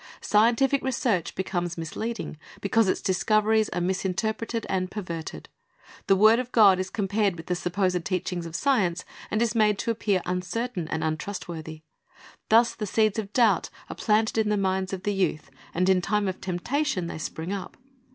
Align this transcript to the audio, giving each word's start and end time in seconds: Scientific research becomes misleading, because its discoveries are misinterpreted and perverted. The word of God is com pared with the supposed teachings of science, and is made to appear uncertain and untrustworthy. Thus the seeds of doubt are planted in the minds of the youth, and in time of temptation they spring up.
Scientific 0.19 0.83
research 0.83 1.35
becomes 1.35 1.77
misleading, 1.77 2.37
because 2.59 2.87
its 2.89 3.03
discoveries 3.03 3.69
are 3.69 3.79
misinterpreted 3.81 4.65
and 4.67 4.89
perverted. 4.89 5.47
The 6.07 6.15
word 6.15 6.39
of 6.39 6.51
God 6.51 6.79
is 6.79 6.89
com 6.89 7.07
pared 7.07 7.35
with 7.35 7.45
the 7.45 7.53
supposed 7.53 8.03
teachings 8.03 8.47
of 8.47 8.55
science, 8.55 9.05
and 9.29 9.43
is 9.43 9.53
made 9.53 9.77
to 9.77 9.91
appear 9.91 10.23
uncertain 10.25 10.87
and 10.87 11.03
untrustworthy. 11.03 11.83
Thus 12.49 12.73
the 12.73 12.87
seeds 12.87 13.19
of 13.19 13.31
doubt 13.31 13.69
are 13.91 13.95
planted 13.95 14.39
in 14.43 14.49
the 14.49 14.57
minds 14.57 14.91
of 14.91 15.03
the 15.03 15.13
youth, 15.13 15.51
and 15.71 15.87
in 15.87 16.01
time 16.01 16.27
of 16.27 16.41
temptation 16.41 17.05
they 17.05 17.19
spring 17.19 17.53
up. 17.53 17.77